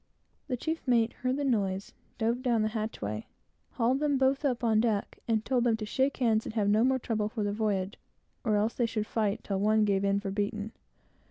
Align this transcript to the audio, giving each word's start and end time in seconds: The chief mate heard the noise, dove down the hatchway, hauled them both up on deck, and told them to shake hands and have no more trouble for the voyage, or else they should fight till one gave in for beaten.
The 0.47 0.57
chief 0.57 0.81
mate 0.87 1.13
heard 1.13 1.37
the 1.37 1.45
noise, 1.45 1.93
dove 2.17 2.41
down 2.41 2.63
the 2.63 2.69
hatchway, 2.69 3.27
hauled 3.73 3.99
them 3.99 4.17
both 4.17 4.43
up 4.43 4.63
on 4.63 4.79
deck, 4.79 5.19
and 5.27 5.45
told 5.45 5.63
them 5.63 5.77
to 5.77 5.85
shake 5.85 6.17
hands 6.17 6.43
and 6.47 6.55
have 6.55 6.67
no 6.69 6.83
more 6.83 6.97
trouble 6.97 7.29
for 7.29 7.43
the 7.43 7.53
voyage, 7.53 7.99
or 8.43 8.55
else 8.55 8.73
they 8.73 8.87
should 8.87 9.05
fight 9.05 9.43
till 9.43 9.59
one 9.59 9.85
gave 9.85 10.03
in 10.03 10.19
for 10.19 10.31
beaten. 10.31 10.71